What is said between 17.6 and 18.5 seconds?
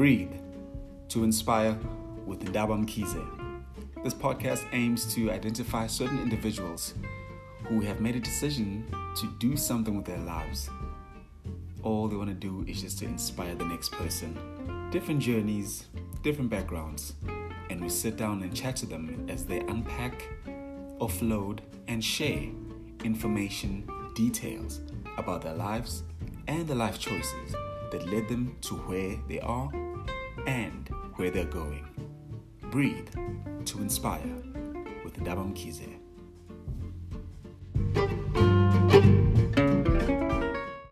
and we sit down